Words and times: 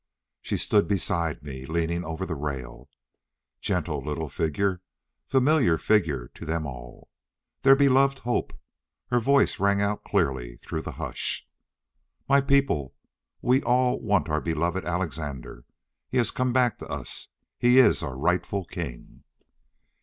She 0.41 0.57
stood 0.57 0.87
beside 0.87 1.43
me, 1.43 1.67
leaning 1.67 2.03
over 2.03 2.25
the 2.25 2.33
rail. 2.33 2.89
Gentle 3.59 4.01
little 4.01 4.29
figure. 4.29 4.81
Familiar 5.27 5.77
figure 5.77 6.27
to 6.29 6.43
them 6.43 6.65
all. 6.65 7.11
Their 7.61 7.75
beloved 7.75 8.17
Hope. 8.17 8.51
Her 9.11 9.19
voice 9.19 9.59
rang 9.59 9.79
out 9.79 10.03
clearly 10.03 10.55
through 10.57 10.81
the 10.81 10.93
hush. 10.93 11.47
"My 12.27 12.41
people, 12.41 12.95
we 13.43 13.61
all 13.61 13.99
want 14.01 14.27
our 14.27 14.41
beloved 14.41 14.85
Alexandre 14.85 15.65
he 16.09 16.17
has 16.17 16.31
come 16.31 16.51
back 16.51 16.79
to 16.79 16.87
us. 16.87 17.29
He 17.59 17.77
is 17.77 18.01
our 18.01 18.17
rightful 18.17 18.65
king." 18.65 19.23